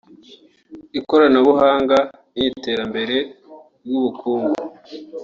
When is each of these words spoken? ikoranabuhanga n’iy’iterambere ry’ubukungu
ikoranabuhanga 0.99 1.97
n’iy’iterambere 2.33 3.17
ry’ubukungu 3.83 4.63